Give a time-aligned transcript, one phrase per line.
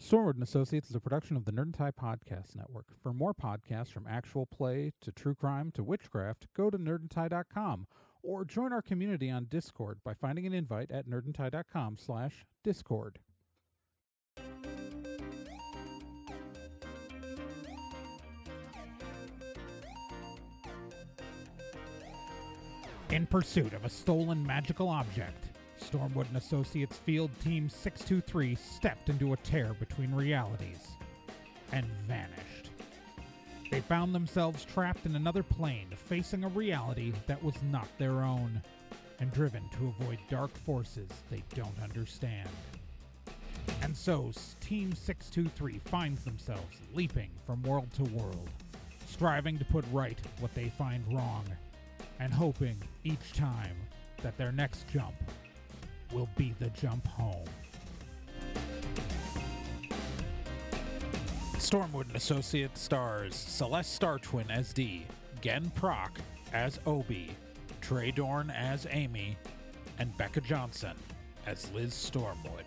[0.00, 2.86] Stormwood and Associates is a production of the Nerd and Tie Podcast Network.
[3.02, 7.86] For more podcasts from actual play to true crime to witchcraft, go to nerdandtie.com
[8.22, 13.18] or join our community on Discord by finding an invite at nerdandtie.com slash discord.
[23.08, 25.45] In pursuit of a stolen magical object,
[25.86, 30.88] Stormwood and Associates Field Team 623 stepped into a tear between realities
[31.72, 32.70] and vanished.
[33.70, 38.60] They found themselves trapped in another plane, facing a reality that was not their own,
[39.20, 42.48] and driven to avoid dark forces they don't understand.
[43.82, 48.50] And so, Team 623 finds themselves leaping from world to world,
[49.06, 51.44] striving to put right what they find wrong,
[52.18, 53.76] and hoping each time
[54.22, 55.14] that their next jump
[56.12, 57.44] will be the jump home.
[61.54, 65.06] Stormwood and Associates stars Celeste Star Twin as Dee,
[65.40, 66.18] Gen Proc
[66.52, 67.30] as Obi,
[67.80, 69.36] Trey Dorn as Amy,
[69.98, 70.96] and Becca Johnson
[71.46, 72.66] as Liz Stormwood.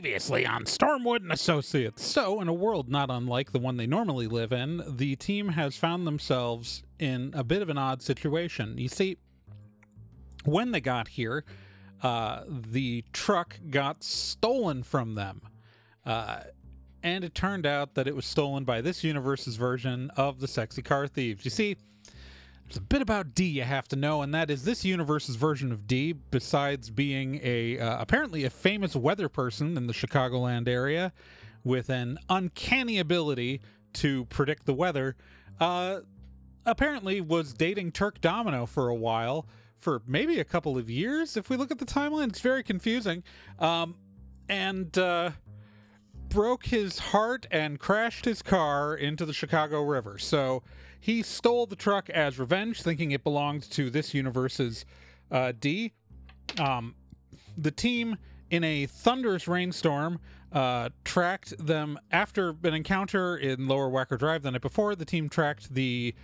[0.00, 2.06] Previously on Stormwood and Associates.
[2.06, 5.76] So, in a world not unlike the one they normally live in, the team has
[5.76, 8.78] found themselves in a bit of an odd situation.
[8.78, 9.16] You see,
[10.44, 11.44] when they got here,
[12.00, 15.42] uh, the truck got stolen from them.
[16.06, 16.42] Uh,
[17.02, 20.80] and it turned out that it was stolen by this universe's version of the Sexy
[20.80, 21.44] Car Thieves.
[21.44, 21.76] You see,
[22.68, 25.72] there's a bit about Dee you have to know, and that is this universe's version
[25.72, 31.12] of Dee, besides being a uh, apparently a famous weather person in the Chicagoland area
[31.64, 33.62] with an uncanny ability
[33.94, 35.16] to predict the weather,
[35.60, 36.00] uh,
[36.66, 39.46] apparently was dating Turk Domino for a while,
[39.78, 41.38] for maybe a couple of years.
[41.38, 43.22] If we look at the timeline, it's very confusing.
[43.58, 43.94] Um,
[44.50, 45.30] and uh,
[46.28, 50.18] broke his heart and crashed his car into the Chicago River.
[50.18, 50.62] So
[51.00, 54.84] he stole the truck as revenge, thinking it belonged to this universe's
[55.30, 55.92] uh, Dee.
[56.58, 56.94] Um,
[57.56, 58.16] the team,
[58.50, 60.20] in a thunderous rainstorm,
[60.52, 64.94] uh, tracked them after an encounter in Lower Wacker Drive the night before.
[64.94, 66.14] The team tracked the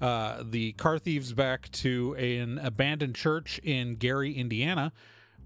[0.00, 4.92] uh, the car thieves back to an abandoned church in Gary, Indiana,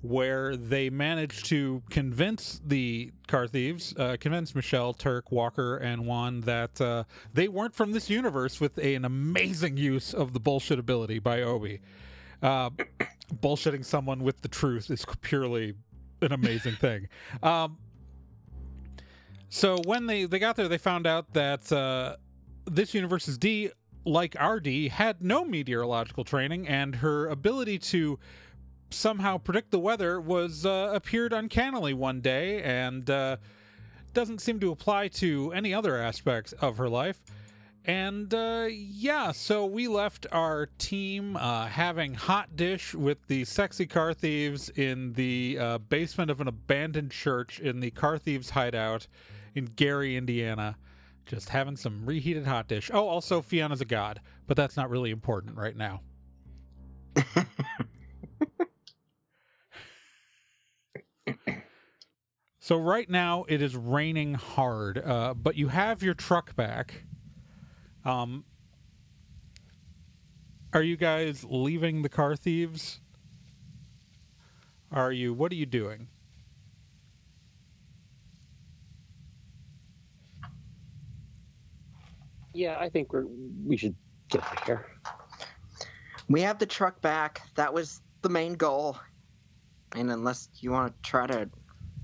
[0.03, 6.41] where they managed to convince the car thieves, uh, convince Michelle, Turk, Walker, and Juan
[6.43, 10.79] that uh, they weren't from this universe with a, an amazing use of the bullshit
[10.79, 11.81] ability by Obi.
[12.43, 12.71] Uh,
[13.35, 15.75] bullshitting someone with the truth is purely
[16.23, 17.09] an amazing thing.
[17.43, 17.77] Um,
[19.51, 22.17] so when they, they got there, they found out that uh,
[22.65, 23.71] this universe's D,
[24.07, 28.19] like our Dee, had no meteorological training, and her ability to
[28.91, 33.37] somehow predict the weather was uh, appeared uncannily one day and uh,
[34.13, 37.23] doesn't seem to apply to any other aspects of her life.
[37.85, 43.87] And uh, yeah, so we left our team uh, having hot dish with the sexy
[43.87, 49.07] car thieves in the uh, basement of an abandoned church in the car thieves hideout
[49.55, 50.77] in Gary, Indiana.
[51.25, 52.91] Just having some reheated hot dish.
[52.93, 56.03] Oh, also Fiona's a god, but that's not really important right now.
[62.71, 67.03] So right now it is raining hard, uh, but you have your truck back.
[68.05, 68.45] Um,
[70.73, 73.01] are you guys leaving the car thieves?
[74.93, 75.35] Are you?
[75.35, 76.07] What are you doing?
[82.55, 83.27] Yeah, I think we're
[83.67, 83.97] we should
[84.29, 84.87] get out of here.
[86.29, 87.43] We have the truck back.
[87.57, 88.97] That was the main goal.
[89.97, 91.51] And unless you want to try to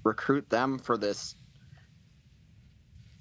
[0.07, 1.35] recruit them for this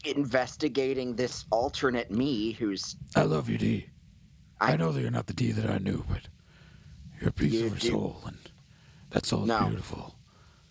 [0.06, 3.88] investigating this alternate me who's I love you, Dee.
[4.62, 6.22] I, I- know that you're not the Dee that I knew, but
[7.20, 8.38] you're a piece You of her do- soul, and
[9.10, 9.66] that soul's No.
[9.68, 10.16] beautiful.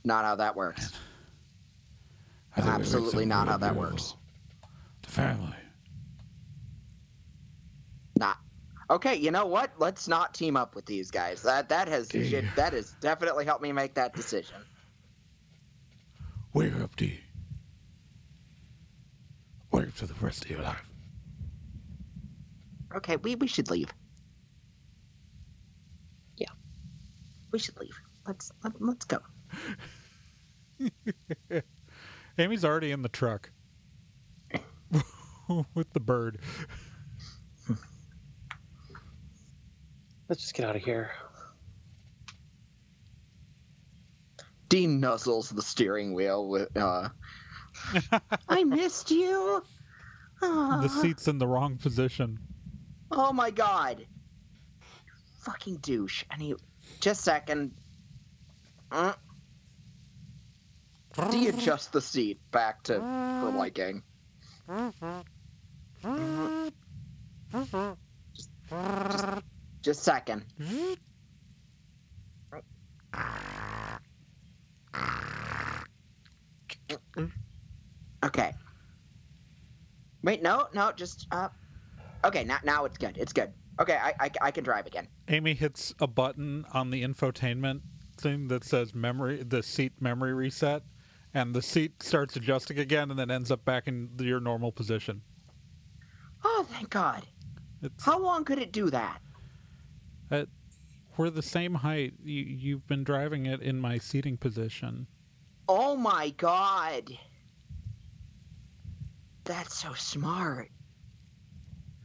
[0.04, 0.92] not how that works.
[2.56, 4.14] I think we make Absolutely not really how that works.
[5.02, 5.56] The family.
[8.18, 8.38] Not.
[8.90, 9.72] Okay, you know what?
[9.78, 11.42] Let's not team up with these guys.
[11.42, 14.56] That that has shit, that has definitely helped me make that decision.
[16.54, 17.18] Wake up, Dee.
[19.72, 20.84] Wake up to the rest of your life.
[22.94, 23.92] Okay, we we should leave.
[26.36, 26.50] Yeah.
[27.50, 27.98] We should leave.
[28.24, 29.18] Let's let, let's go.
[32.38, 33.50] Amy's already in the truck.
[35.74, 36.38] with the bird.
[40.28, 41.10] Let's just get out of here.
[44.68, 47.08] Dean nuzzles the steering wheel with, uh,
[48.48, 49.62] I missed you.
[50.40, 50.98] The Ah.
[51.00, 52.38] seat's in the wrong position.
[53.10, 54.04] Oh my god.
[55.40, 56.24] Fucking douche.
[56.30, 56.54] And he,
[57.00, 57.72] just a second.
[58.90, 59.14] Uh,
[61.30, 64.02] deadjust the seat back to her liking.
[67.52, 67.70] Just,
[68.34, 68.50] just,
[69.80, 70.44] just a second.
[78.24, 78.52] Okay.
[80.22, 81.48] Wait, no, no, just uh.
[82.24, 83.16] Okay, now now it's good.
[83.18, 83.52] It's good.
[83.80, 85.06] Okay, I I, I can drive again.
[85.28, 87.80] Amy hits a button on the infotainment
[88.16, 90.82] thing that says memory, the seat memory reset,
[91.34, 95.20] and the seat starts adjusting again and then ends up back in your normal position.
[96.44, 97.22] Oh, thank God.
[97.82, 99.20] It's, How long could it do that?
[101.16, 102.14] We're the same height.
[102.22, 105.06] You, you've been driving it in my seating position.
[105.68, 107.16] Oh my God.
[109.44, 110.70] That's so smart.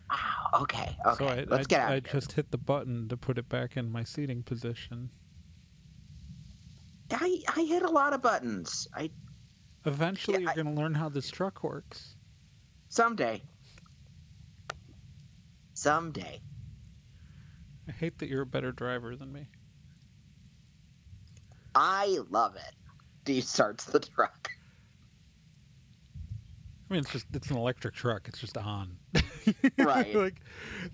[0.09, 0.61] Wow.
[0.61, 0.97] Okay.
[1.05, 1.15] Okay.
[1.17, 1.91] so I, Let's I, get out.
[1.91, 2.13] I of here.
[2.13, 5.09] just hit the button to put it back in my seating position.
[7.11, 8.87] I I hit a lot of buttons.
[8.95, 9.09] I
[9.85, 12.15] Eventually, Yeah, you're going to learn how this truck works.
[12.89, 13.41] someday.
[15.73, 16.41] Someday.
[17.89, 19.47] I hate that you're a better driver than me.
[21.73, 22.75] I love it.
[23.25, 24.51] D starts the truck.
[26.89, 28.27] I mean, it's just it's an electric truck.
[28.27, 28.97] It's just on.
[29.79, 30.13] Right.
[30.13, 30.41] like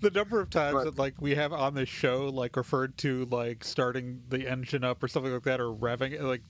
[0.00, 0.84] the number of times Right.
[0.84, 5.02] that like we have on this show like referred to like starting the engine up
[5.02, 6.40] or something like that or revving it like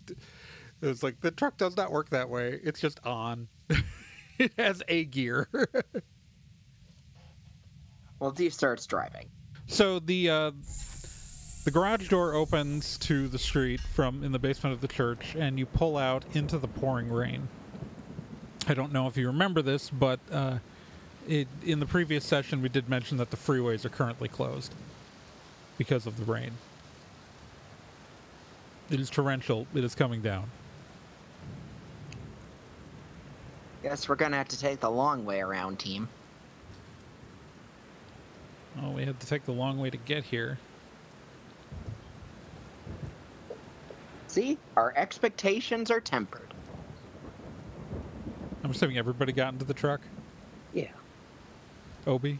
[0.82, 2.60] it's like the truck does not work that way.
[2.62, 3.48] It's just on.
[4.38, 5.48] it has a gear.
[8.18, 9.28] Well, D starts driving.
[9.66, 10.50] So the uh
[11.64, 15.58] the garage door opens to the street from in the basement of the church and
[15.58, 17.48] you pull out into the pouring rain.
[18.68, 20.58] I don't know if you remember this, but uh,
[21.26, 24.72] it, in the previous session we did mention that the freeways are currently closed
[25.76, 26.52] because of the rain.
[28.88, 29.66] It is torrential.
[29.74, 30.48] It is coming down.
[33.82, 36.08] Guess we're gonna have to take the long way around, team.
[38.82, 40.58] Oh, we had to take the long way to get here.
[44.28, 46.52] See, our expectations are tempered.
[48.62, 50.00] I'm assuming everybody got into the truck.
[50.74, 50.90] Yeah.
[52.06, 52.38] Obi.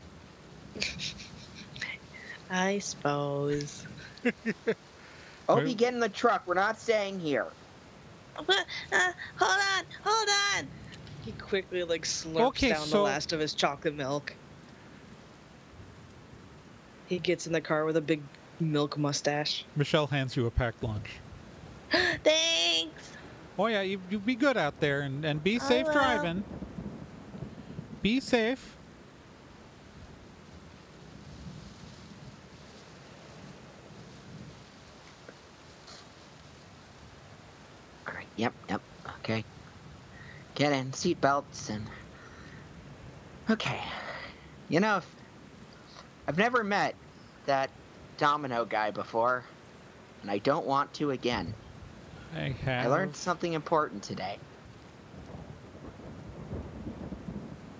[2.51, 3.87] I suppose.
[5.49, 5.77] Obi, Wait.
[5.77, 6.43] get in the truck.
[6.47, 7.47] We're not staying here.
[8.45, 8.67] What?
[8.93, 10.69] Uh, hold on, hold on.
[11.25, 14.35] He quickly like slurps Okay, down so- the last of his chocolate milk.
[17.07, 18.23] He gets in the car with a big
[18.61, 19.65] milk mustache.
[19.77, 21.09] Michelle hands you a packed lunch.
[21.91, 23.13] Thanks.
[23.59, 26.45] Oh yeah, you, you be good out there and, and be safe driving.
[28.03, 28.77] Be safe.
[38.07, 38.27] All right.
[38.37, 38.53] Yep.
[38.69, 38.81] Yep.
[39.21, 39.45] Okay.
[40.55, 40.93] Get in.
[40.93, 41.87] Seat belts and.
[43.51, 43.81] Okay.
[44.69, 45.16] You know, if-
[46.27, 46.95] I've never met
[47.47, 47.71] that
[48.19, 49.45] domino guy before,
[50.23, 51.55] and I don't want to again.
[52.35, 52.87] I have.
[52.87, 54.39] I learned something important today.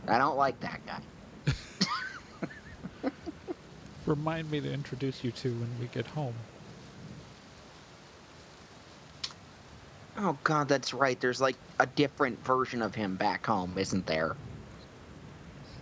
[0.09, 1.01] I don't like that guy.
[4.07, 6.35] Remind me to introduce you to when we get home.
[10.19, 11.21] Oh God, that's right.
[11.21, 14.37] There's like a different version of him back home, isn't there?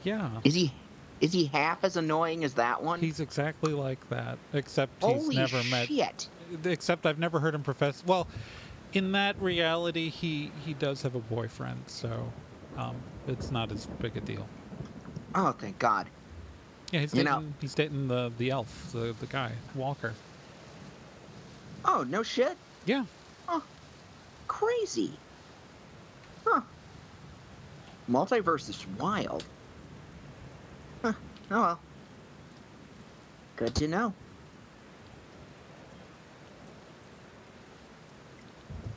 [0.02, 0.30] Yeah.
[0.42, 0.72] Is he?
[1.20, 3.00] Is he half as annoying as that one?
[3.00, 5.88] He's exactly like that, except he's Holy never met.
[5.88, 6.28] shit!
[6.64, 8.02] Except I've never heard him profess.
[8.06, 8.26] Well,
[8.92, 12.32] in that reality, he he does have a boyfriend, so
[12.76, 14.46] um, it's not as big a deal.
[15.34, 16.08] Oh, thank God.
[16.92, 20.12] Yeah, he's You dating, know- he's dating the the elf, the the guy Walker.
[21.84, 22.56] Oh no shit!
[22.86, 23.04] Yeah,
[23.48, 23.62] Oh,
[24.48, 25.12] Crazy.
[26.44, 26.60] Huh.
[28.10, 29.44] Multiverse is wild.
[31.54, 31.80] Oh well.
[33.54, 34.12] Good to know.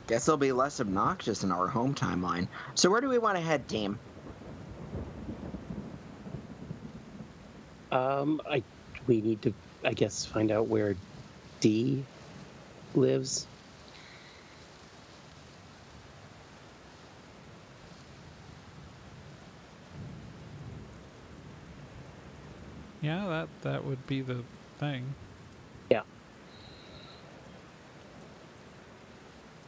[0.08, 2.48] Guess they'll be less obnoxious in our home timeline.
[2.74, 4.00] So where do we want to head, team?
[7.92, 8.64] Um, I
[9.06, 10.96] we need to, I guess, find out where
[11.60, 12.04] D
[12.92, 13.46] lives.
[23.00, 24.42] Yeah, that that would be the
[24.78, 25.14] thing.
[25.90, 26.02] Yeah.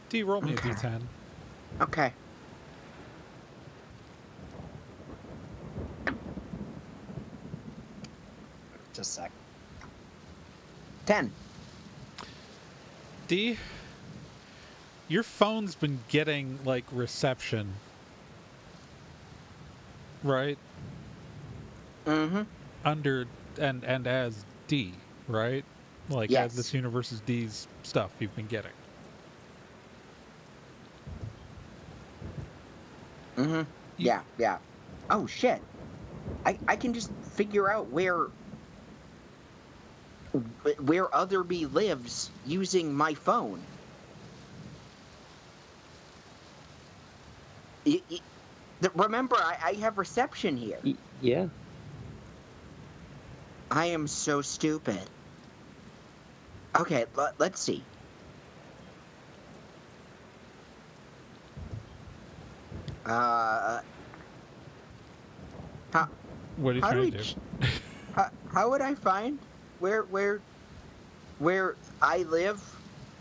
[0.09, 0.69] D, roll me Okay.
[0.69, 1.01] a d10.
[1.81, 2.13] Okay.
[8.93, 9.31] Just a sec.
[11.05, 11.31] Ten.
[13.27, 13.57] D,
[15.07, 17.75] your phone's been getting like reception,
[20.23, 20.57] right?
[22.05, 22.41] Mm-hmm.
[22.83, 23.27] Under
[23.59, 24.93] and and as D,
[25.27, 25.65] right?
[26.09, 26.51] Like Yes.
[26.51, 28.71] as this universe is D's stuff you've been getting.
[33.37, 33.69] Mm-hmm.
[33.97, 34.59] Yeah, yeah.
[35.09, 35.61] Oh shit.
[36.45, 38.27] I I can just figure out where
[40.79, 43.67] where Otherby lives using my phone.
[47.85, 48.19] Y- y-
[48.81, 50.87] th- Remember, I, I have reception here.
[51.21, 51.47] Yeah.
[53.71, 55.09] I am so stupid.
[56.77, 57.83] Okay, let, let's see.
[63.05, 63.81] Uh,
[65.93, 66.09] how,
[66.57, 67.11] What are you how trying we?
[67.11, 67.23] to do?
[67.23, 67.37] ch-
[68.13, 69.39] how, how would I find
[69.79, 70.41] where where
[71.39, 72.61] where I live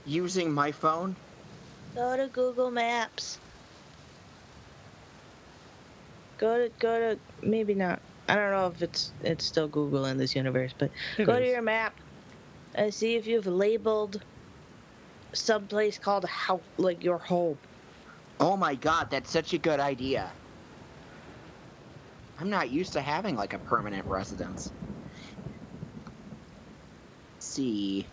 [0.06, 1.16] using my phone?
[1.94, 3.38] Go to Google Maps.
[6.38, 8.00] Go to go to maybe not.
[8.30, 11.46] I don't know if it's it's still Google in this universe, but It go to
[11.46, 11.94] your map
[12.76, 14.22] and see if you've labeled
[15.32, 17.58] some place called how like your home.
[18.38, 20.30] Oh my god, that's such a good idea.
[22.38, 24.70] I'm not used to having like a permanent residence.
[27.40, 28.06] see.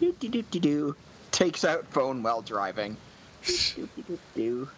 [0.00, 0.96] Do do do do do.
[1.30, 2.96] Takes out phone while driving.
[3.76, 4.68] Do do do do.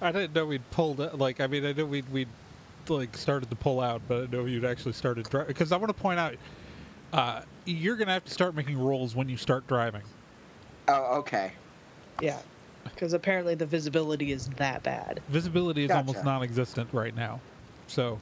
[0.00, 1.18] I didn't know we'd pulled it.
[1.18, 2.28] Like, I mean, I knew we'd we'd
[2.88, 5.48] like started to pull out, but I didn't know you'd actually started driving.
[5.48, 6.36] Because I want to point out,
[7.12, 10.02] uh, you're gonna have to start making rolls when you start driving.
[10.88, 11.52] Oh, okay.
[12.20, 12.38] Yeah,
[12.84, 15.20] because apparently the visibility is that bad.
[15.28, 17.40] Visibility is almost non-existent right now,
[17.86, 18.18] so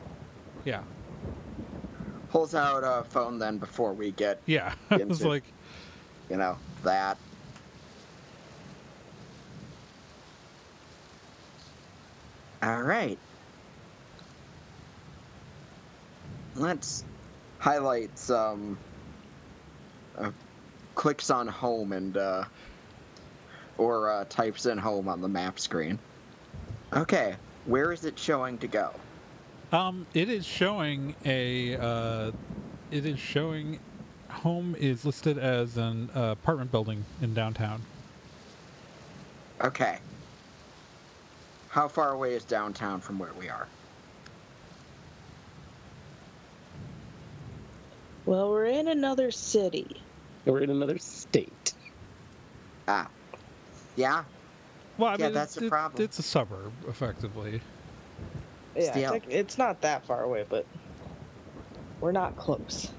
[0.65, 0.83] yeah,
[2.31, 4.75] Pulls out a phone then before we get, yeah.
[4.91, 5.45] I was like,
[6.29, 7.17] you know, that.
[12.63, 13.19] All right.
[16.59, 17.05] Let's
[17.59, 18.79] highlight some.
[20.17, 20.31] Uh,
[20.95, 22.45] clicks on home and uh,
[23.79, 25.97] or uh, types in home on the map screen.
[26.93, 27.37] Okay,
[27.67, 28.91] where is it showing to go?
[29.73, 32.33] um, it is showing a, uh,
[32.91, 33.79] it is showing,
[34.29, 37.83] home is listed as an uh, apartment building in downtown.
[39.63, 39.99] Okay.
[41.69, 43.69] How far away is downtown from where we are?
[48.29, 50.03] Well, we're in another city.
[50.45, 51.73] We're in another state.
[52.87, 53.09] Ah.
[53.97, 54.25] Yeah?
[54.99, 56.05] Well, I Yeah, mean, that's it- a problem.
[56.05, 57.63] It's a suburb, effectively.
[58.77, 60.67] Yeah, it's, like, it's not that far away, but
[62.03, 62.91] we're not close.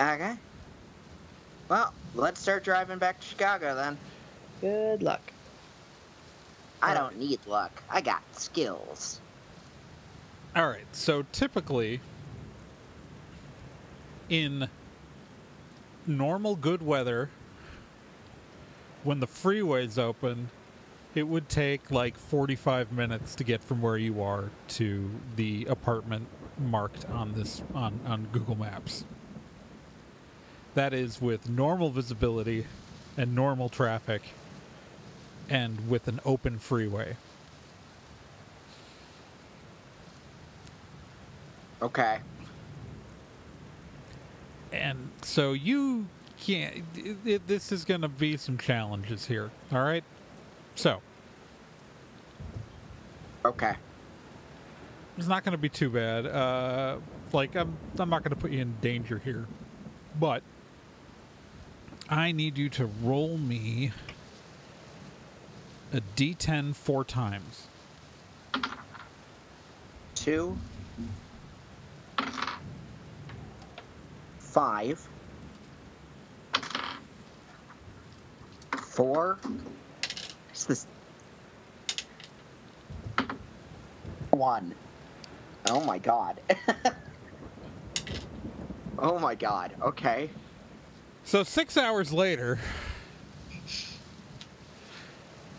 [0.00, 0.34] Okay.
[1.68, 3.98] Well, let's start driving back to Chicago then.
[4.62, 5.20] Good luck.
[6.80, 7.82] I don't need luck.
[7.90, 9.20] I got skills.
[10.56, 10.86] All right.
[10.92, 12.00] So typically,
[14.28, 14.68] in
[16.06, 17.30] normal good weather,
[19.02, 20.50] when the freeway's open,
[21.14, 26.26] it would take like 45 minutes to get from where you are to the apartment
[26.58, 29.04] marked on this on, on Google Maps.
[30.74, 32.66] That is with normal visibility
[33.16, 34.22] and normal traffic
[35.48, 37.16] and with an open freeway.
[41.80, 42.18] Okay.
[44.74, 46.06] And so you
[46.38, 50.04] can't it, it- this is going to be some challenges here all right
[50.74, 51.00] so
[53.44, 53.74] Okay.
[55.18, 56.96] it's not going to be too bad uh
[57.32, 59.46] like i'm i'm not going to put you in danger here
[60.18, 60.42] but
[62.08, 63.92] i need you to roll me
[65.92, 67.66] a d10 four times
[70.14, 70.56] Two.
[74.54, 75.08] Five.
[78.82, 79.40] Four.
[80.68, 80.86] This?
[84.30, 84.72] One.
[85.68, 86.40] Oh my god.
[89.00, 89.72] oh my god.
[89.82, 90.30] Okay.
[91.24, 92.60] So six hours later,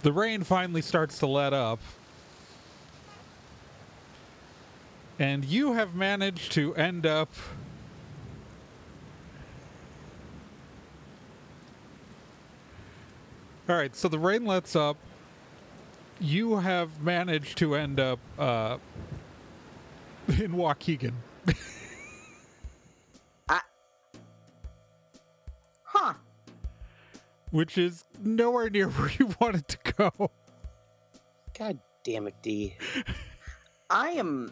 [0.03, 1.81] the rain finally starts to let up.
[5.19, 7.33] And you have managed to end up.
[13.67, 14.97] All right, so the rain lets up.
[16.19, 18.77] You have managed to end up uh,
[20.27, 21.13] in Waukegan.
[25.97, 26.13] Huh.
[27.51, 30.29] which is nowhere near where you wanted to go.
[31.57, 32.75] God damn it, D.
[33.89, 34.51] I am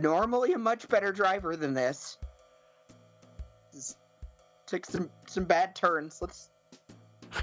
[0.00, 2.18] normally a much better driver than this.
[3.74, 3.98] Just
[4.66, 6.22] took some some bad turns.
[6.22, 6.50] Let's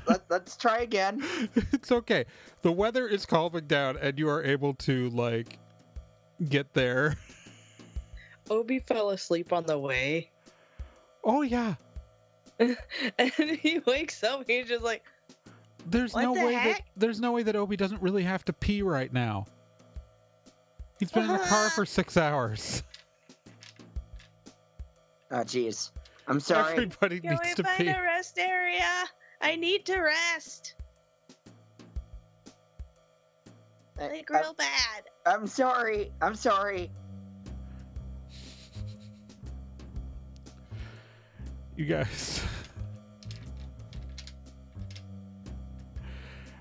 [0.07, 1.23] let, let's try again.
[1.73, 2.25] it's okay.
[2.61, 5.59] The weather is calming down, and you are able to like
[6.49, 7.17] get there.
[8.49, 10.29] Obi fell asleep on the way,
[11.23, 11.75] Oh yeah,
[12.59, 12.75] and
[13.61, 14.45] he wakes up.
[14.47, 15.03] He's just like,
[15.85, 18.53] there's What no the way that there's no way that Obi doesn't really have to
[18.53, 19.45] pee right now.
[20.99, 22.81] He's been in the car for six hours.
[25.31, 25.91] Oh jeez.
[26.27, 26.73] I'm sorry.
[26.73, 27.87] Everybody "Can needs we to find pee.
[27.87, 29.05] a rest area?
[29.41, 30.73] I need to rest,
[33.99, 36.11] I- like I- real bad." I'm sorry.
[36.21, 36.89] I'm sorry.
[41.75, 42.43] You guys.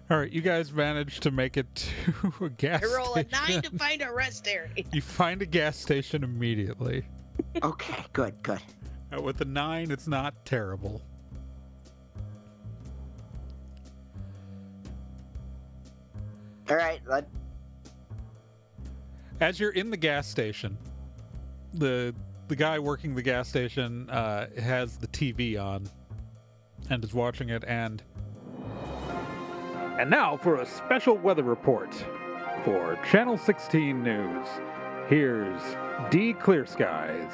[0.08, 3.54] All right, you guys managed to make it to a gas I roll a station.
[3.54, 4.70] nine to find a rest area.
[4.92, 7.04] You find a gas station immediately.
[7.62, 8.60] Okay, good, good.
[9.20, 11.02] With a nine, it's not terrible.
[16.68, 17.28] All right, let,
[19.40, 20.76] As you're in the gas station,
[21.72, 22.14] the
[22.48, 25.88] the guy working the gas station uh, has the TV on
[26.90, 27.64] and is watching it.
[27.66, 28.02] And
[29.98, 31.94] and now for a special weather report
[32.64, 34.46] for Channel 16 News.
[35.08, 35.62] Here's
[36.10, 37.32] D Clear Skies.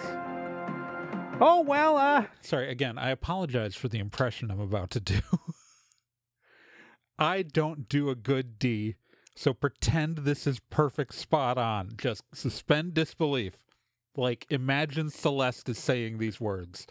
[1.41, 2.99] Oh well, uh, sorry again.
[2.99, 5.21] I apologize for the impression I'm about to do.
[7.19, 8.97] I don't do a good D.
[9.35, 11.93] So pretend this is perfect spot on.
[11.97, 13.59] Just suspend disbelief.
[14.17, 16.87] Like imagine Celeste is saying these words.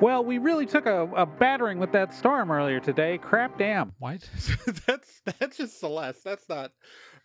[0.00, 3.18] Well, we really took a, a battering with that storm earlier today.
[3.18, 3.94] Crap damn.
[3.98, 4.28] What?
[4.86, 6.22] that's that's just Celeste.
[6.22, 6.70] That's not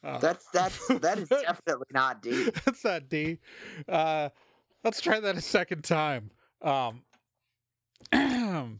[0.04, 2.50] uh, that's that's that is definitely not D.
[2.65, 3.38] that's not D.
[3.88, 4.30] Uh,
[4.84, 6.32] let's try that a second time.
[6.63, 7.04] Um,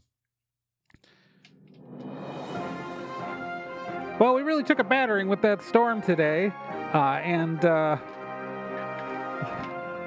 [4.18, 6.52] well, we really took a battering with that storm today,
[6.92, 7.96] uh, and uh,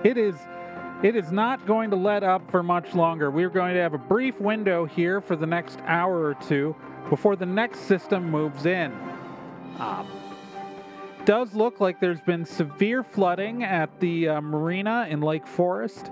[0.04, 0.36] it is
[1.04, 3.30] it is not going to let up for much longer.
[3.30, 6.76] We're going to have a brief window here for the next hour or two
[7.10, 8.92] before the next system moves in.
[9.78, 10.08] Um,
[11.26, 16.10] does look like there's been severe flooding at the uh, marina in Lake Forest,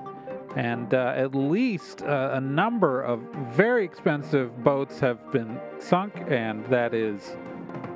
[0.56, 3.22] and uh, at least uh, a number of
[3.56, 7.38] very expensive boats have been sunk, and that is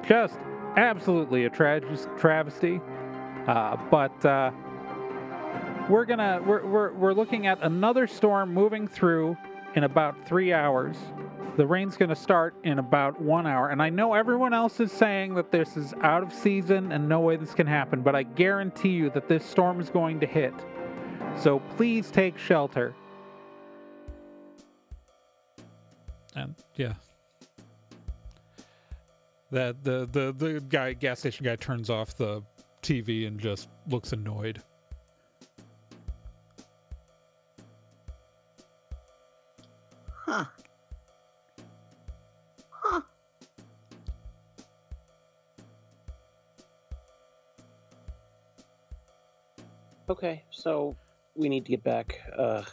[0.10, 0.39] just
[0.76, 2.82] absolutely a trage- travesty.
[3.48, 4.52] Uh, but uh,
[5.88, 9.38] we're gonna we're, we're we're looking at another storm moving through
[9.76, 10.98] in about three hours.
[11.58, 13.69] The rain's to start in about one hour.
[13.69, 17.19] And I know everyone else is saying that this is out of season and no
[17.19, 20.54] way this can happen, but I guarantee you that this storm is going to hit.
[21.38, 22.95] So please take shelter.
[26.34, 26.93] And yeah.
[29.52, 32.44] That the, the, the guy gas station guy turns off the
[32.84, 34.62] TV and just looks annoyed.
[40.12, 40.46] Huh.
[42.70, 43.02] Huh.
[50.08, 50.96] Okay, so
[51.36, 52.20] we need to get back.
[52.38, 52.64] Uh,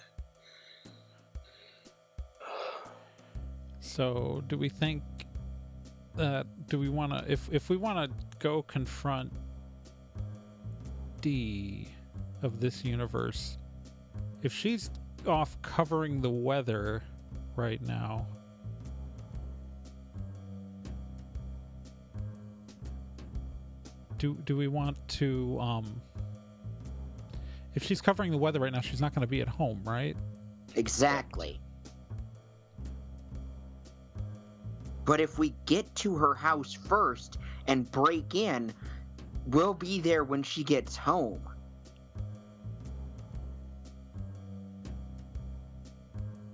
[3.96, 5.02] So, do we think
[6.16, 9.32] that do we want to if if we want to go confront
[11.20, 11.88] D
[12.42, 13.58] of this universe
[14.42, 14.90] if she's
[15.26, 17.02] off covering the weather
[17.56, 18.26] right now
[24.18, 26.00] do do we want to um
[27.74, 30.16] if she's covering the weather right now she's not going to be at home right
[30.76, 31.58] Exactly.
[35.06, 37.38] But if we get to her house first
[37.68, 38.74] and break in,
[39.46, 41.40] we'll be there when she gets home.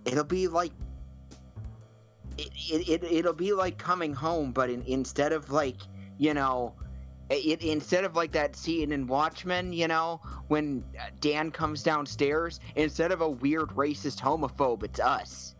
[0.05, 0.73] It'll be like
[2.37, 5.79] it, it, it it'll be like coming home, but in, instead of like
[6.19, 6.75] you know
[7.31, 12.61] it, instead of like that scene in Watchmen, you know, when uh, Dan comes downstairs,
[12.77, 15.55] instead of a weird racist homophobe, it's us.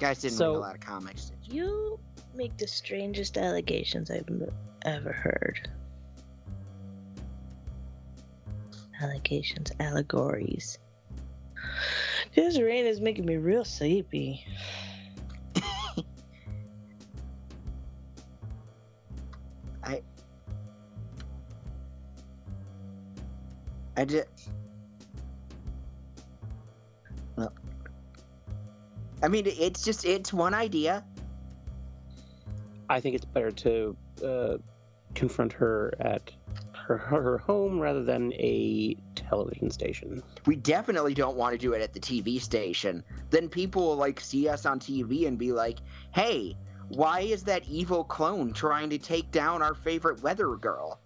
[0.00, 1.30] Guys didn't So- read a lot of comics.
[1.30, 1.64] did you?
[1.64, 2.00] You
[2.34, 4.28] make the strangest allegations I've
[4.82, 5.68] ever heard.
[9.00, 10.78] Allegations, allegories.
[12.34, 14.44] This rain is making me real sleepy.
[19.82, 20.02] I.
[23.96, 24.28] I just.
[29.22, 31.04] I mean, it's just it's one idea.
[32.88, 34.56] I think it's better to uh,
[35.14, 36.30] confront her at
[36.74, 40.22] her, her home rather than a television station.
[40.46, 43.02] We definitely don't want to do it at the TV station.
[43.30, 45.78] Then people will like see us on TV and be like,
[46.14, 46.56] "Hey,
[46.88, 51.00] why is that evil clone trying to take down our favorite weather girl?"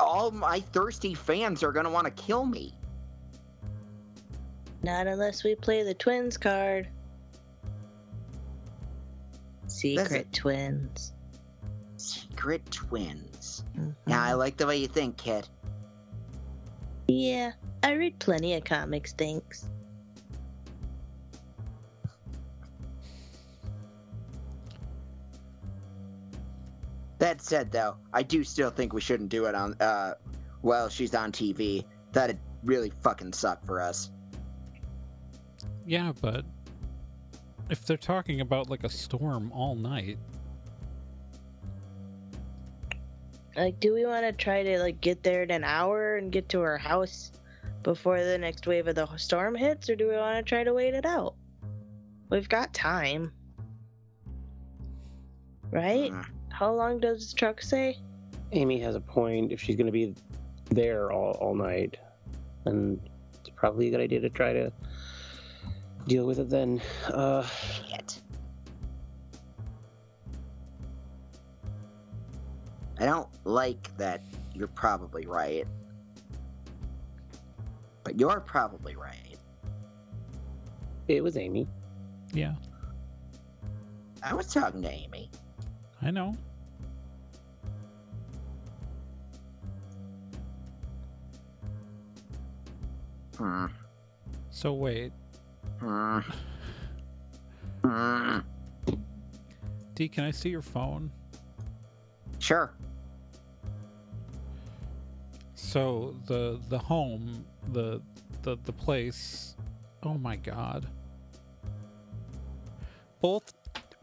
[0.00, 2.74] All my thirsty fans are gonna want to kill me.
[4.84, 6.88] Not unless we play the twins card.
[9.66, 11.14] Secret twins.
[11.96, 13.64] Secret twins.
[13.74, 13.94] Mhm.
[14.06, 15.48] Yeah, I like the way you think, kid.
[17.08, 19.64] Yeah, I read plenty of comics, thanks.
[27.18, 29.74] That said, though, I do still think we shouldn't do it on.
[29.80, 30.14] uh
[30.62, 31.84] Well, she's on TV.
[32.12, 34.10] That'd really fucking suck for us.
[35.86, 36.44] Yeah, but
[37.70, 40.18] if they're talking about like a storm all night,
[43.56, 46.48] Like, do we want to try to like get there in an hour and get
[46.50, 47.30] to her house
[47.82, 50.74] before the next wave of the storm hits, or do we want to try to
[50.74, 51.34] wait it out?
[52.30, 53.32] We've got time,
[55.70, 56.10] right?
[56.10, 56.26] Mm.
[56.48, 57.98] How long does the truck say?
[58.52, 59.52] Amy has a point.
[59.52, 60.14] If she's going to be
[60.70, 61.98] there all, all night,
[62.64, 63.00] then
[63.38, 64.72] it's probably a good idea to try to
[66.06, 66.80] deal with it then.
[67.06, 68.20] Uh, Shit.
[72.98, 74.22] I don't like that
[74.54, 75.66] you're probably right.
[78.04, 79.36] But you're probably right.
[81.08, 81.66] it was Amy.
[82.32, 82.54] yeah,
[84.22, 85.30] I was talking to Amy.
[86.00, 86.34] I know.
[93.36, 93.66] Hmm.
[94.50, 95.12] So wait.
[99.94, 101.10] D, can I see your phone?
[102.38, 102.72] Sure.
[105.54, 108.00] So the the home, the
[108.42, 109.56] the the place.
[110.02, 110.86] Oh my god.
[113.20, 113.54] Both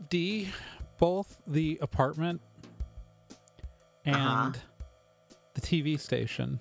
[0.09, 0.49] D,
[0.97, 2.41] both the apartment
[4.05, 4.51] and Uh-huh.
[5.53, 6.59] the TV station.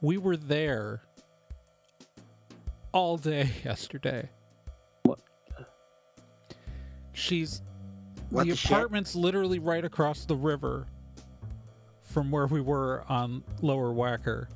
[0.00, 1.02] We were there
[2.92, 4.28] all day yesterday.
[5.04, 5.18] What?
[7.12, 7.62] She's
[8.30, 8.70] What the the shit?
[8.70, 10.86] apartment's literally right across the river
[12.02, 14.46] from where we were on Lower Wacker.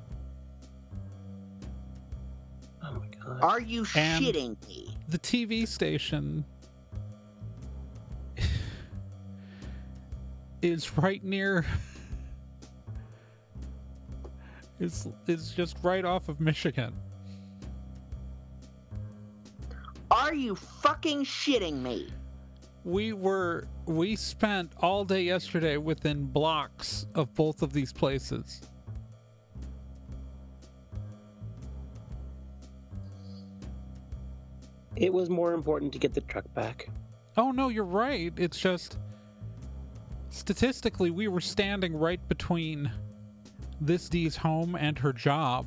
[2.83, 3.41] Oh my god.
[3.41, 4.89] Are you And- shitting me?
[5.09, 6.43] The TV station
[10.61, 11.65] is right near
[14.79, 16.93] It's is just right off of Michigan.
[20.23, 22.07] Are you fucking shitting me?
[22.85, 28.61] We were we spent all day yesterday within blocks of both of these places.
[34.95, 36.87] It was more important to get the truck back.
[37.35, 38.31] Oh no, you're right.
[38.37, 38.97] It's just
[40.29, 42.89] statistically we were standing right between
[43.81, 45.65] this D's home and her job.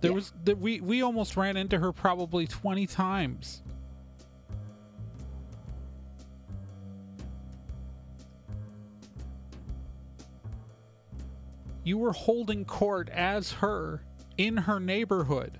[0.00, 0.14] There Yeah.
[0.14, 3.62] was that we we almost ran into her probably 20 times.
[11.84, 14.02] You were holding court as her
[14.36, 15.58] in her neighborhood.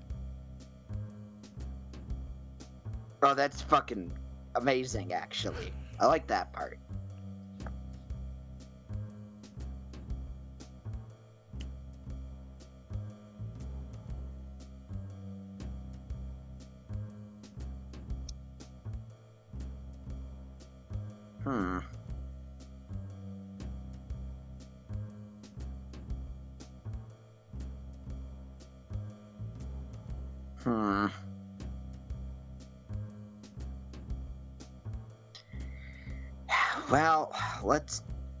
[3.23, 4.11] Oh, that's fucking
[4.55, 5.73] amazing, actually.
[5.99, 6.79] I like that part.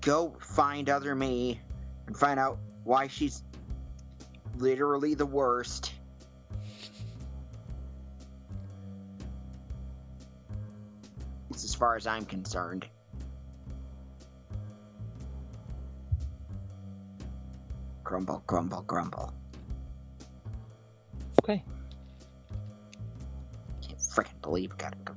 [0.01, 1.61] Go find other me
[2.07, 3.43] and find out why she's
[4.57, 5.93] literally the worst.
[11.51, 12.87] It's as far as I'm concerned.
[18.03, 19.33] Grumble, grumble, grumble.
[21.43, 21.63] Okay.
[23.81, 25.13] Can't freaking believe I gotta go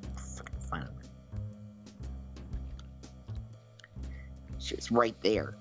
[4.65, 5.57] She was right there.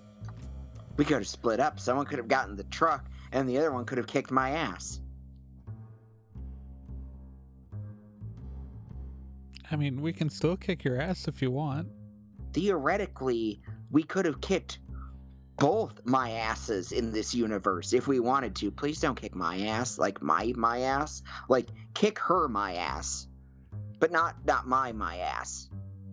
[0.97, 1.79] We could have split up.
[1.79, 4.99] Someone could have gotten the truck, and the other one could have kicked my ass.
[9.71, 11.87] I mean, we can still kick your ass if you want.
[12.53, 14.79] Theoretically, we could have kicked
[15.57, 18.71] both my asses in this universe if we wanted to.
[18.71, 21.23] Please don't kick my ass, like my my ass.
[21.49, 23.27] Like kick her my ass,
[23.99, 25.69] but not not my my ass.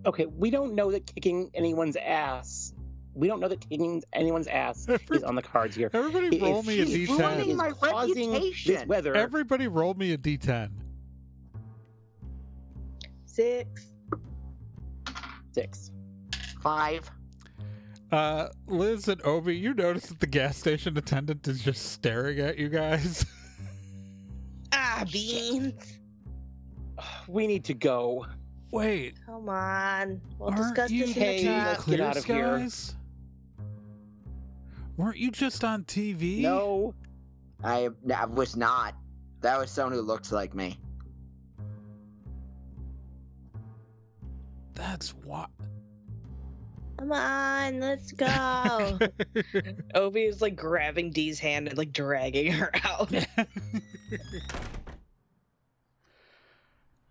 [0.06, 2.72] Okay, we don't know that kicking anyone's ass.
[3.14, 5.90] We don't know that kicking anyone's ass is on the cards here.
[5.92, 7.18] Everybody If roll me a she's d10.
[7.36, 8.88] ruining my causing this reputation.
[8.88, 9.14] weather.
[9.16, 10.70] Everybody roll me a d10.
[13.26, 13.86] Six.
[15.52, 15.90] Six.
[16.62, 17.10] Five.
[18.12, 22.58] Uh, Liz and Obi, you notice that the gas station attendant is just staring at
[22.58, 23.24] you guys.
[24.72, 25.98] Ah, beans.
[27.26, 28.24] We need to go.
[28.70, 30.20] Wait, Come on.
[30.38, 32.68] We'll aren't discuss you this Hey, in the let's get out of here.
[35.00, 35.06] Skies?
[35.06, 36.40] Weren't you just on TV?
[36.40, 36.94] No.
[37.62, 38.94] I, I was not.
[39.40, 40.78] That was someone who looks like me.
[44.74, 45.50] That's what.
[46.98, 48.98] Come on, let's go.
[49.94, 53.10] Obi is like grabbing Dee's hand and like dragging her out.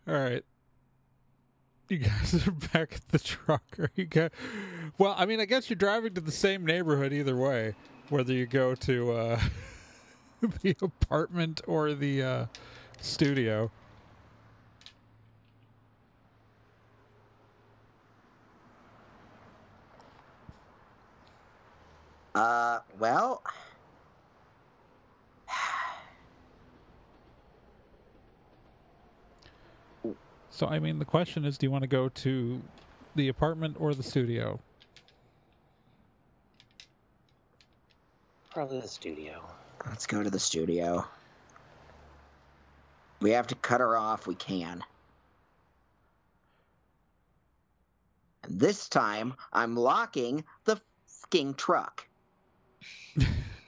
[0.07, 0.43] All right.
[1.89, 3.63] You guys are back at the truck.
[3.79, 4.29] Are you go-
[4.97, 7.75] well, I mean, I guess you're driving to the same neighborhood either way,
[8.09, 9.39] whether you go to uh,
[10.61, 12.45] the apartment or the uh,
[13.01, 13.71] studio.
[22.35, 23.43] Uh, well.
[30.51, 32.61] So, I mean, the question is do you want to go to
[33.15, 34.59] the apartment or the studio?
[38.49, 39.41] Probably the studio.
[39.87, 41.05] Let's go to the studio.
[43.21, 44.27] We have to cut her off.
[44.27, 44.83] We can.
[48.43, 52.07] And this time, I'm locking the fucking truck.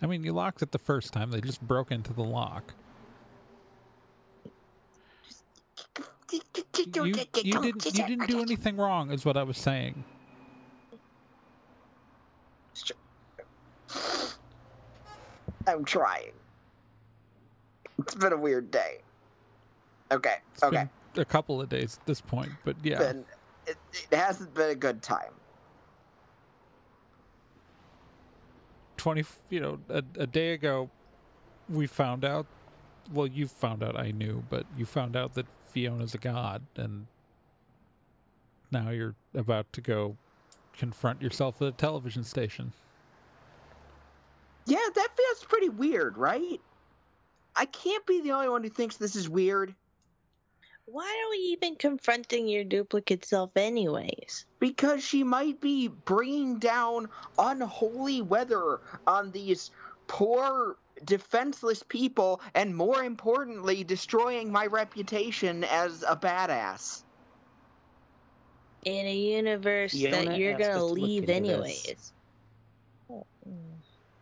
[0.02, 2.74] I mean, you locked it the first time, they just broke into the lock.
[6.32, 6.41] You,
[7.04, 10.04] you didn't you didn't do anything wrong is what I was saying.
[15.67, 16.32] I'm trying.
[18.00, 19.00] It's been a weird day.
[20.12, 20.36] Okay.
[20.54, 20.88] It's okay.
[21.15, 23.00] a couple of days at this point, but yeah.
[23.00, 23.26] Been,
[23.67, 23.78] it,
[24.12, 25.32] it hasn't been a good time.
[29.02, 30.88] 20 you know a, a day ago
[31.67, 32.45] we found out
[33.12, 37.08] well you found out i knew but you found out that fiona's a god and
[38.69, 40.17] now you're about to go
[40.78, 42.74] confront yourself at a television station
[44.65, 46.60] Yeah, that feels pretty weird, right?
[47.56, 49.74] I can't be the only one who thinks this is weird
[50.86, 54.45] Why are we even confronting your duplicate self, anyways?
[54.60, 59.71] because she might be bringing down unholy weather on these
[60.08, 67.02] poor defenseless people and more importantly destroying my reputation as a badass.
[68.86, 72.13] In a universe Fiona that you're gonna leave into anyways.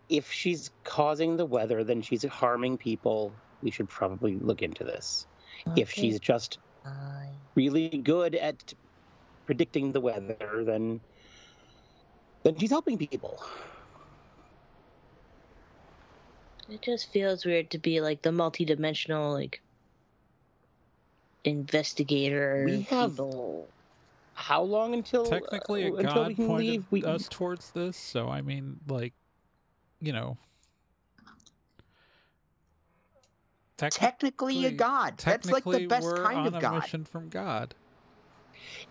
[0.10, 3.32] If she's causing the weather, then she's harming people.
[3.62, 5.28] We should probably look into this.
[5.76, 6.58] If she's just
[7.56, 8.74] really good at
[9.46, 11.00] predicting the weather, then
[12.44, 13.44] then she's helping people.
[16.70, 19.62] It just feels weird to be like the multi-dimensional like
[21.44, 22.64] investigator.
[22.66, 23.68] We have people.
[24.34, 26.86] how long until technically a uh, until god we can pointed leave?
[26.92, 29.14] We, us towards this so i mean like
[30.02, 30.38] you know
[33.78, 35.18] techni- Technically a god.
[35.18, 36.82] That's like the best we're kind on of a god.
[36.82, 37.76] mission from god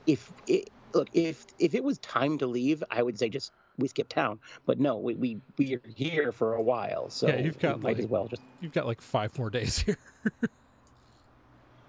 [0.06, 3.86] if it, look if if it was time to leave, I would say just we
[3.88, 4.40] skip town.
[4.66, 7.82] But no, we we we are here for a while, so Yeah, you've got, we
[7.82, 9.98] might as like- well just you've got like five more days here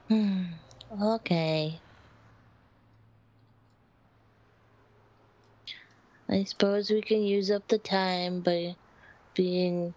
[0.09, 0.43] Hmm.
[1.01, 1.79] Okay.
[6.27, 8.75] I suppose we can use up the time by
[9.39, 9.93] being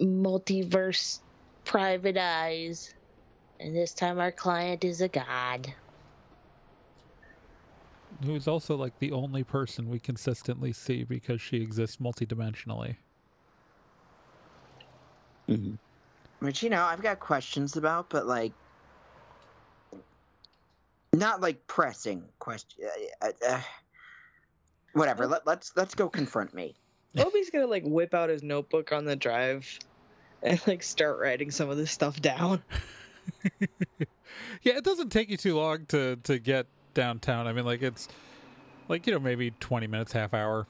[0.00, 1.18] multiverse
[1.64, 2.94] private eyes.
[3.58, 5.74] And this time our client is a god.
[8.24, 12.94] Who's also like the only person we consistently see because she exists multidimensionally.
[15.48, 15.76] Mhm.
[16.38, 18.52] Which you know I've got questions about, but like
[21.12, 22.84] not like pressing question.
[23.20, 23.60] Uh, uh,
[24.92, 25.26] whatever.
[25.26, 26.74] Let, let's let's go confront me.
[27.18, 29.78] Obi's gonna like whip out his notebook on the drive
[30.42, 32.62] and like start writing some of this stuff down.
[34.62, 37.46] yeah, it doesn't take you too long to to get downtown.
[37.46, 38.08] I mean, like it's
[38.88, 40.66] like you know maybe twenty minutes, half hour.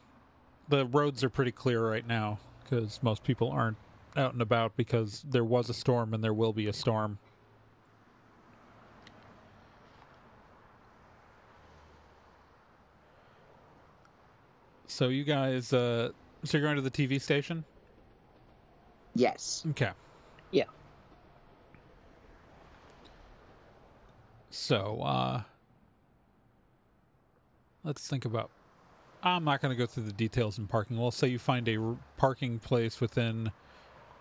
[0.68, 3.76] The roads are pretty clear right now because most people aren't
[4.16, 7.18] out and about because there was a storm and there will be a storm.
[14.92, 16.10] So you guys, uh,
[16.44, 17.64] so you're going to the TV station?
[19.14, 19.64] Yes.
[19.70, 19.90] Okay.
[20.50, 20.64] Yeah.
[24.50, 25.42] So, uh
[27.84, 28.50] let's think about
[29.22, 30.98] I'm not going to go through the details in parking.
[30.98, 33.50] We'll say you find a r- parking place within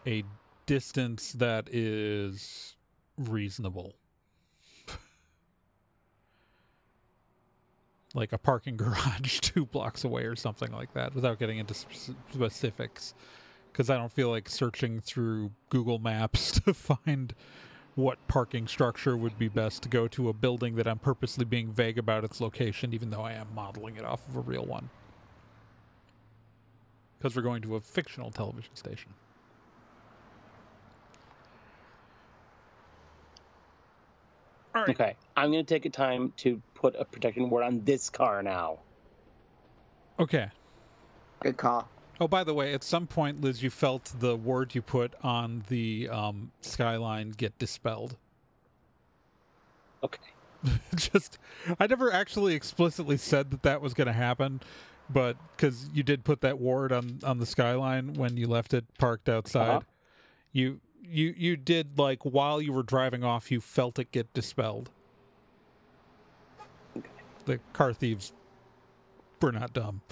[0.07, 0.23] a
[0.67, 2.75] distance that is
[3.17, 3.95] reasonable.
[8.15, 13.13] Like a parking garage 2 blocks away or something like that without getting into specifics
[13.71, 17.33] because I don't feel like searching through Google Maps to find
[17.95, 21.71] what parking structure would be best to go to a building that I'm purposely being
[21.71, 24.89] vague about its location, even though I am modeling it off of a real one.
[27.17, 29.13] Because we're going to a fictional television station.
[34.73, 34.89] All right.
[34.91, 38.79] Okay, I'm gonna take a time to put a protection ward on this car now.
[40.19, 40.49] Okay.
[41.41, 41.89] Good call.
[42.19, 45.63] Oh, by the way, at some point, Liz, you felt the ward you put on
[45.69, 48.15] the um, skyline get dispelled.
[50.03, 50.19] Okay.
[50.95, 51.39] just
[51.79, 54.61] i never actually explicitly said that that was going to happen
[55.09, 58.85] but because you did put that ward on on the skyline when you left it
[58.99, 59.79] parked outside Uh-huh.
[60.51, 64.89] you you you did like while you were driving off you felt it get dispelled.
[67.45, 68.33] The car thieves
[69.41, 70.01] were not dumb.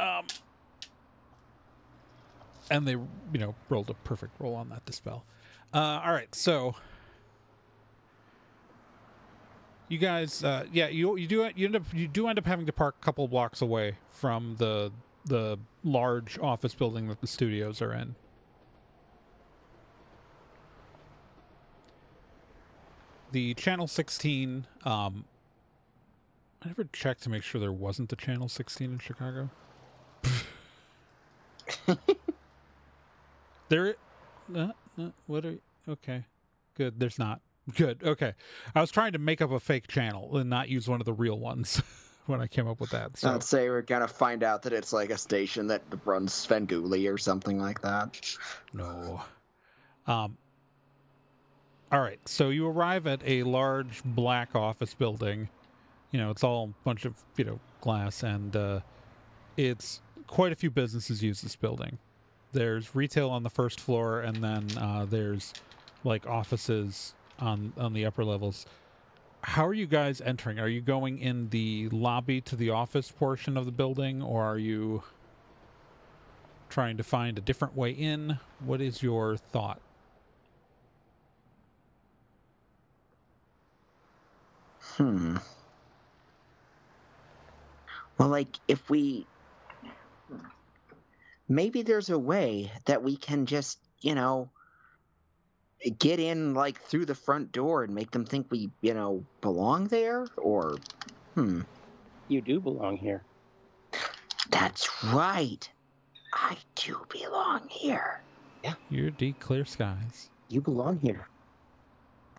[0.00, 0.26] Um
[2.70, 5.24] and they you know rolled a perfect roll on that dispel.
[5.72, 6.74] Uh all right so
[9.88, 12.66] you guys uh yeah you you do you end up you do end up having
[12.66, 14.92] to park a couple blocks away from the
[15.24, 18.14] the large office building that the studios are in
[23.32, 25.24] the channel 16 um
[26.62, 29.50] i never checked to make sure there wasn't a channel 16 in chicago
[33.68, 33.96] There,
[34.54, 36.24] uh, uh, what are okay?
[36.74, 36.98] Good.
[36.98, 37.40] There's not.
[37.74, 38.02] Good.
[38.02, 38.34] Okay.
[38.74, 41.12] I was trying to make up a fake channel and not use one of the
[41.12, 41.82] real ones
[42.26, 43.16] when I came up with that.
[43.16, 47.12] So I'd say we're gonna find out that it's like a station that runs Svengoolie
[47.12, 48.36] or something like that.
[48.72, 49.22] no.
[50.06, 50.36] Um.
[51.90, 52.20] All right.
[52.26, 55.48] So you arrive at a large black office building.
[56.10, 58.80] You know, it's all a bunch of you know glass, and uh,
[59.56, 61.98] it's quite a few businesses use this building.
[62.52, 65.52] There's retail on the first floor, and then uh, there's
[66.04, 68.66] like offices on on the upper levels.
[69.42, 70.58] How are you guys entering?
[70.58, 74.58] Are you going in the lobby to the office portion of the building, or are
[74.58, 75.02] you
[76.68, 78.38] trying to find a different way in?
[78.64, 79.80] What is your thought?
[84.80, 85.36] Hmm.
[88.18, 89.26] Well, like if we
[91.48, 94.50] maybe there's a way that we can just, you know,
[95.98, 99.86] get in like through the front door and make them think we, you know, belong
[99.88, 100.76] there or
[101.34, 101.62] hmm.
[102.28, 103.22] You do belong here.
[104.50, 105.68] That's right.
[106.32, 108.20] I do belong here.
[108.64, 108.74] Yeah.
[108.90, 110.28] You're deep clear skies.
[110.48, 111.26] You belong here.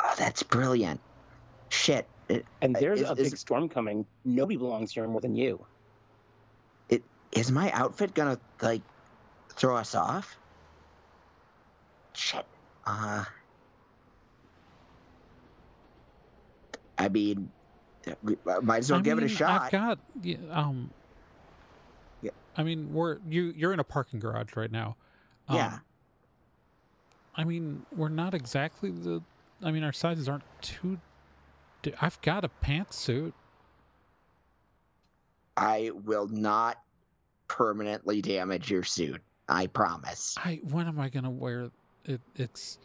[0.04, 1.00] Oh, that's brilliant.
[1.70, 2.08] Shit.
[2.28, 4.06] It, And Uh, there's is- a is- big storm coming.
[4.26, 5.66] Nobody belongs here more than you.
[6.90, 8.82] It is my outfit gonna like
[9.50, 10.38] throw us off?
[12.14, 12.46] Shit.
[12.86, 13.24] Uh.
[16.98, 17.50] I mean,
[18.08, 19.62] uh, might as well I give it a shot.
[19.64, 20.00] I've got
[20.52, 20.92] um.
[22.22, 22.32] Yeah.
[22.58, 24.96] I mean, we're you you're in a parking garage right now.
[25.48, 25.80] Um, Yeah.
[27.36, 29.22] I mean, we're not exactly the.
[29.62, 31.00] I mean, our sizes aren't too.
[32.02, 33.34] I've got a pantsuit.
[35.56, 36.82] I will not
[37.48, 39.22] permanently damage your suit.
[39.48, 40.36] I promise.
[40.38, 41.70] I when am I gonna wear
[42.10, 42.22] it?
[42.36, 42.80] It's.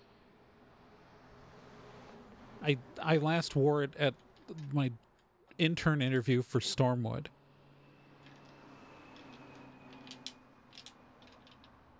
[2.62, 4.14] I I last wore it at
[4.72, 4.92] my
[5.58, 7.26] intern interview for Stormwood.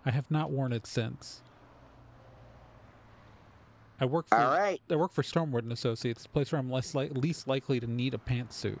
[0.05, 1.41] I have not worn it since.
[3.99, 4.81] I work for All right.
[4.89, 7.87] I work for Stormwood and Associates, the place where I'm less li- least likely to
[7.87, 8.79] need a pantsuit.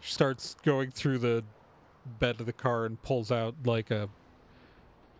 [0.00, 1.44] She starts going through the
[2.18, 4.08] bed of the car and pulls out like a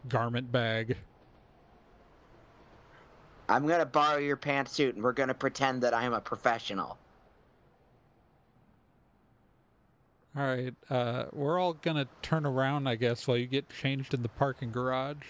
[0.08, 0.96] garment bag.
[3.48, 6.98] I'm gonna borrow your pantsuit, and we're gonna pretend that I'm a professional.
[10.36, 14.22] All right, uh, we're all gonna turn around, I guess, while you get changed in
[14.22, 15.24] the parking garage.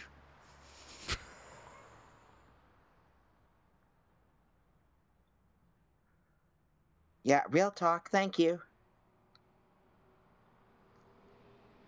[7.23, 8.11] Yeah, real talk.
[8.11, 8.63] Thank you.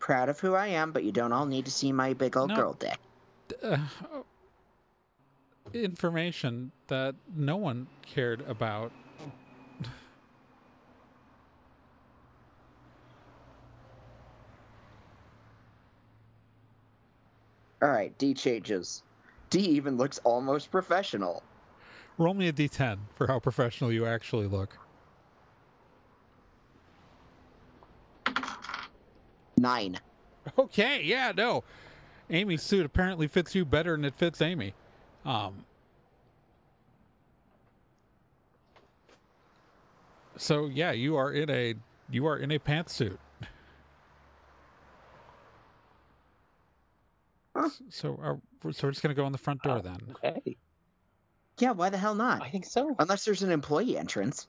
[0.01, 2.49] Proud of who I am, but you don't all need to see my big old
[2.49, 2.57] No.
[2.57, 2.99] girl dick.
[3.63, 3.79] Uh,
[5.73, 8.91] information that no one cared about.
[17.83, 19.03] All right, D changes.
[19.49, 21.43] D even looks almost professional.
[22.19, 24.77] Roll me a d10 for how professional you actually look.
[29.61, 29.99] Nine.
[30.59, 31.65] Okay, yeah, no.
[32.31, 34.73] Amy's suit apparently fits you better than it fits Amy.
[35.25, 35.65] Um
[40.37, 41.75] So yeah, you are in a
[42.11, 43.19] you are in a pantsuit.
[47.55, 47.69] Huh.
[47.91, 48.41] So are,
[48.73, 49.99] so we're just gonna go in the front door then.
[50.25, 50.57] Okay,
[51.59, 52.43] Yeah, why the hell not?
[52.43, 52.97] I think so.
[52.99, 54.47] Unless there's an employee entrance.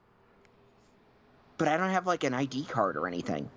[1.58, 3.50] But I don't have like an ID card or anything.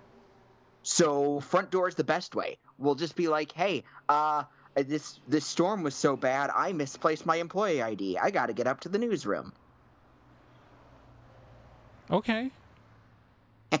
[0.85, 2.59] So front door is the best way.
[2.77, 4.43] We'll just be like, hey, uh,
[4.75, 8.19] this this storm was so bad, I misplaced my employee ID.
[8.19, 9.51] I got to get up to the newsroom.
[12.11, 12.51] Okay.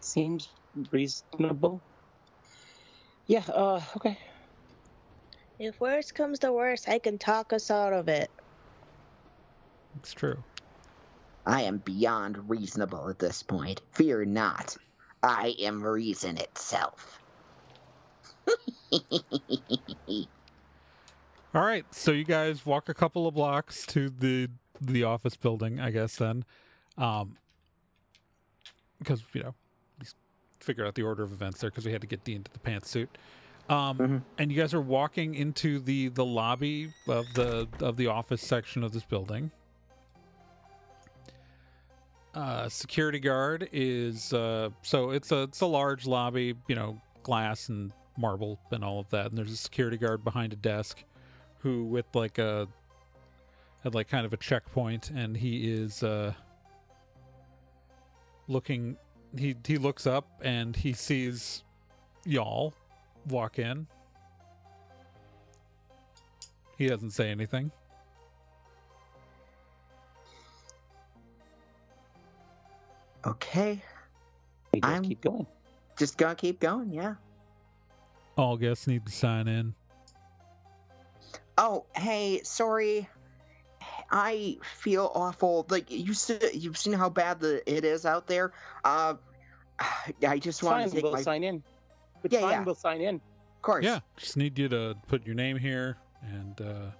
[0.00, 0.50] Seems
[0.90, 1.80] reasonable.
[3.26, 3.44] Yeah.
[3.48, 3.80] Uh.
[3.96, 4.18] Okay.
[5.58, 8.30] If worst comes to worst, I can talk us out of it.
[9.96, 10.42] It's true.
[11.46, 13.80] I am beyond reasonable at this point.
[13.92, 14.76] Fear not.
[15.22, 17.20] I am reason itself.
[21.54, 25.80] All right, so you guys walk a couple of blocks to the the office building,
[25.80, 26.44] I guess then,
[26.98, 27.38] um,
[28.98, 29.54] because you know,
[30.60, 32.58] figure out the order of events there because we had to get D into the
[32.58, 33.08] pantsuit.
[33.68, 34.22] Um, Mhm.
[34.38, 38.82] and you guys are walking into the the lobby of the of the office section
[38.84, 39.50] of this building.
[42.36, 47.70] Uh, security guard is uh, so it's a it's a large lobby, you know, glass
[47.70, 49.26] and marble and all of that.
[49.26, 51.02] And there's a security guard behind a desk
[51.60, 52.68] who with like a
[53.82, 56.34] had like kind of a checkpoint and he is uh
[58.48, 58.98] looking
[59.38, 61.64] he he looks up and he sees
[62.26, 62.74] y'all
[63.28, 63.86] walk in
[66.76, 67.70] he doesn't say anything
[73.26, 73.82] Okay,
[74.72, 75.46] We just I'm- keep going.
[75.98, 77.14] just gonna keep going, yeah.
[78.36, 79.74] all guests need to sign in
[81.58, 83.08] Oh, hey, sorry.
[84.10, 85.64] I feel awful.
[85.70, 88.52] Like you said, you've seen how bad the it is out there.
[88.84, 89.14] Uh,
[90.28, 91.22] I just want to take We'll my.
[91.22, 91.62] sign in.
[92.22, 92.50] It's Yeah, fine.
[92.50, 92.62] yeah.
[92.64, 93.14] We'll sign in.
[93.16, 93.84] Of course.
[93.84, 96.90] yeah just need you to put your name here and uh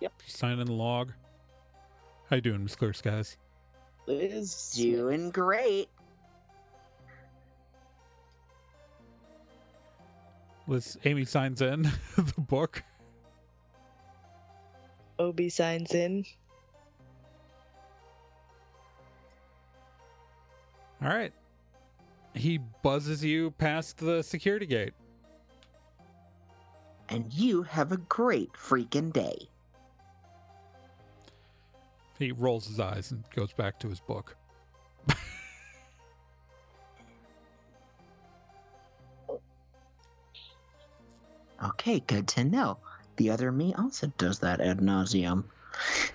[0.00, 0.12] Yep.
[0.26, 1.12] sign in the log
[2.28, 3.36] how you doing miss clear skies
[4.06, 4.72] Liz.
[4.74, 5.88] Doing great.
[10.66, 11.82] Liz, amy signs in
[12.16, 12.82] the book
[15.20, 16.24] Obi signs in.
[21.02, 21.32] All right.
[22.34, 24.94] He buzzes you past the security gate.
[27.10, 29.49] And you have a great freaking day.
[32.20, 34.36] He rolls his eyes and goes back to his book.
[41.62, 42.78] Okay, good to know.
[43.16, 45.44] The other me also does that ad nauseum.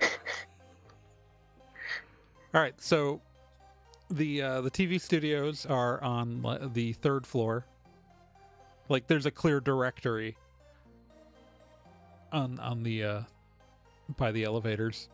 [2.54, 3.20] All right, so
[4.10, 7.64] the uh, the TV studios are on the third floor.
[8.88, 10.36] Like, there's a clear directory
[12.32, 13.20] on on the uh,
[14.16, 15.08] by the elevators.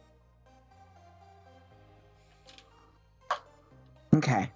[4.15, 4.51] Okay.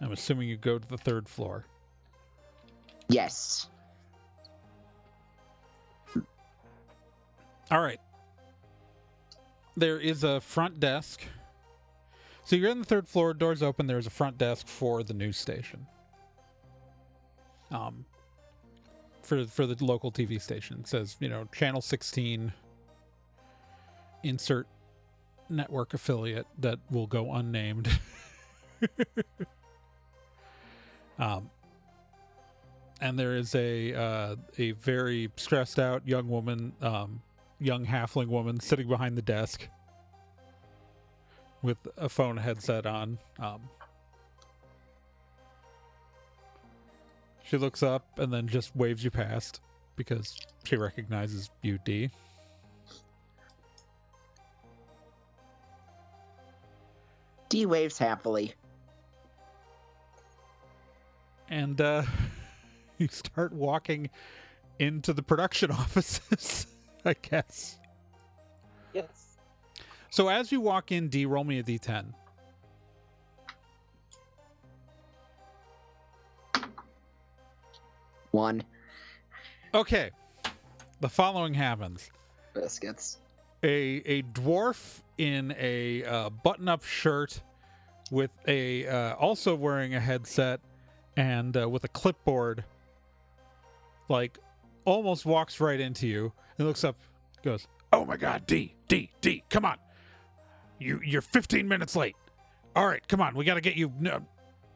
[0.00, 1.64] I'm assuming you go to the third floor.
[3.08, 3.68] Yes.
[7.70, 8.00] All right.
[9.76, 11.22] There is a front desk.
[12.44, 15.36] So you're in the third floor, doors open, there's a front desk for the news
[15.36, 15.86] station.
[17.70, 18.04] Um
[19.22, 20.80] for for the local TV station.
[20.80, 22.52] It says, you know, channel 16
[24.22, 24.66] insert
[25.48, 27.88] network affiliate that will go unnamed.
[31.18, 31.50] um
[33.00, 37.22] and there is a uh, a very stressed out young woman, um,
[37.60, 39.68] young halfling woman, sitting behind the desk
[41.62, 43.18] with a phone headset on.
[43.38, 43.60] Um,
[47.44, 49.60] she looks up and then just waves you past
[49.96, 52.10] because she recognizes you, D.
[57.48, 58.54] D waves happily.
[61.48, 62.02] and uh,
[62.98, 64.10] you start walking
[64.78, 66.66] into the production offices,
[67.04, 67.78] I guess.
[68.92, 69.36] Yes.
[70.10, 72.06] So as you walk in, D, roll me a d10.
[78.30, 78.64] One.
[79.72, 80.10] Okay.
[81.00, 82.10] The following happens.
[82.52, 83.18] Biscuits.
[83.62, 87.42] A a dwarf in a uh, button-up shirt
[88.10, 90.60] with a uh, also wearing a headset
[91.16, 92.64] and uh, with a clipboard
[94.08, 94.38] like
[94.84, 96.96] almost walks right into you and looks up
[97.42, 99.76] goes Oh my God, D, D, D, come on.
[100.80, 102.16] You you're 15 minutes late.
[102.74, 103.36] All right, come on.
[103.36, 103.92] We got to get you.
[104.00, 104.20] No,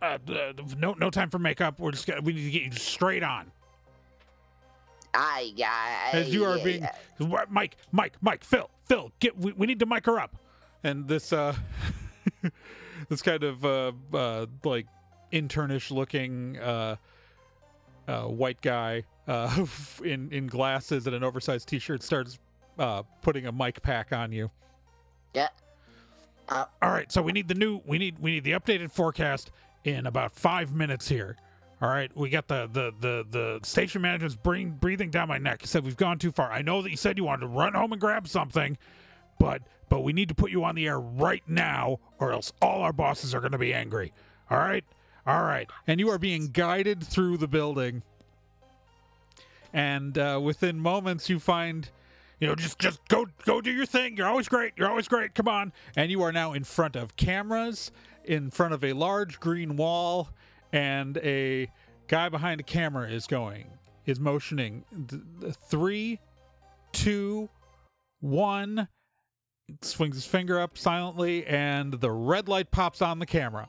[0.01, 1.81] uh, uh, no, no time for makeup.
[1.81, 2.09] We're just.
[2.23, 3.51] We need to get you straight on.
[5.19, 5.53] I,
[6.13, 6.87] I, As you are being,
[7.51, 9.37] Mike, Mike, Mike, Phil, Phil, get.
[9.37, 10.37] We, we need to mic her up.
[10.85, 11.57] And this, uh,
[13.09, 14.87] this kind of uh, uh, like
[15.33, 16.97] internish looking uh,
[18.07, 19.67] uh, white guy uh,
[20.05, 22.39] in in glasses and an oversized T-shirt starts
[22.79, 24.51] uh, putting a mic pack on you.
[25.35, 25.49] Yeah.
[26.51, 29.51] All right, so we need the new we need we need the updated forecast
[29.85, 31.37] in about five minutes here.
[31.81, 35.61] All right, we got the the the the station manager's breathing breathing down my neck.
[35.61, 36.51] He said we've gone too far.
[36.51, 38.77] I know that you said you wanted to run home and grab something,
[39.39, 42.83] but but we need to put you on the air right now, or else all
[42.83, 44.13] our bosses are going to be angry.
[44.51, 44.85] All right,
[45.25, 48.03] all right, and you are being guided through the building,
[49.73, 51.91] and uh, within moments you find
[52.41, 54.17] you know just just go go do your thing.
[54.17, 54.73] You're always great.
[54.77, 55.33] You're always great.
[55.33, 55.73] Come on.
[55.95, 57.93] And you are now in front of cameras
[58.25, 60.29] in front of a large green wall
[60.73, 61.71] and a
[62.09, 63.67] guy behind a camera is going
[64.07, 64.85] is motioning.
[65.09, 66.21] Th- th- three
[66.93, 67.49] two
[68.21, 68.89] one.
[69.83, 73.69] Swings his finger up silently and the red light pops on the camera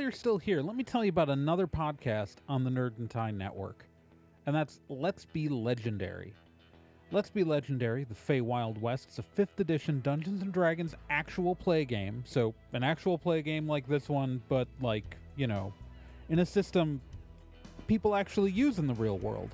[0.00, 3.36] While you're still here, let me tell you about another podcast on the Nerd and
[3.36, 3.84] Network,
[4.46, 6.32] and that's Let's Be Legendary.
[7.12, 11.54] Let's Be Legendary, the Fey Wild West, is a 5th edition Dungeons and Dragons actual
[11.54, 12.24] play game.
[12.26, 15.74] So, an actual play game like this one, but like, you know,
[16.30, 17.02] in a system
[17.86, 19.50] people actually use in the real world.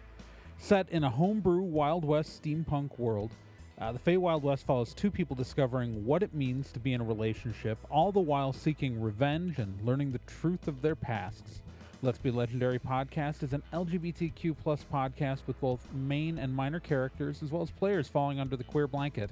[0.58, 3.32] Set in a homebrew Wild West steampunk world,
[3.78, 7.00] uh, the Fey Wild West follows two people discovering what it means to be in
[7.02, 11.60] a relationship, all the while seeking revenge and learning the truth of their pasts.
[12.02, 17.42] Let's Be Legendary podcast is an LGBTQ plus podcast with both main and minor characters,
[17.42, 19.30] as well as players falling under the queer blanket.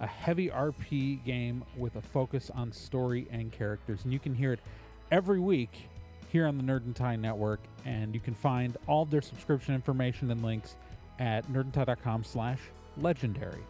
[0.00, 4.52] A heavy RP game with a focus on story and characters, and you can hear
[4.52, 4.60] it
[5.12, 5.88] every week
[6.32, 10.30] here on the Nerd and Tie Network, and you can find all their subscription information
[10.30, 10.76] and links
[11.18, 12.60] at nerdandtie.com slash
[13.02, 13.64] legendary.